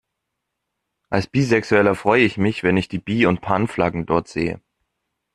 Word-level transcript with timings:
Als 1.11 1.27
Bisexueller 1.27 1.93
freu 1.93 2.17
ich 2.25 2.35
mich, 2.39 2.63
wenn 2.63 2.75
ich 2.75 2.87
die 2.87 2.97
Bi- 2.97 3.27
und 3.27 3.41
Pan-Flaggen 3.41 4.07
dort 4.07 4.27
sehe. 4.27 4.59